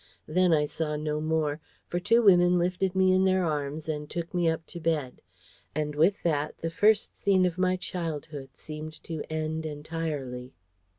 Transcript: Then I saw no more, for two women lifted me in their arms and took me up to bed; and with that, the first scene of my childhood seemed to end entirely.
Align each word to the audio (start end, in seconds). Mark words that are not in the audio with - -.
Then 0.25 0.51
I 0.51 0.65
saw 0.65 0.95
no 0.95 1.21
more, 1.21 1.59
for 1.85 1.99
two 1.99 2.23
women 2.23 2.57
lifted 2.57 2.95
me 2.95 3.11
in 3.11 3.23
their 3.23 3.45
arms 3.45 3.87
and 3.87 4.09
took 4.09 4.33
me 4.33 4.49
up 4.49 4.65
to 4.65 4.79
bed; 4.79 5.21
and 5.75 5.93
with 5.93 6.23
that, 6.23 6.57
the 6.57 6.71
first 6.71 7.15
scene 7.21 7.45
of 7.45 7.59
my 7.59 7.75
childhood 7.75 8.49
seemed 8.55 8.93
to 9.03 9.21
end 9.31 9.63
entirely. 9.67 10.55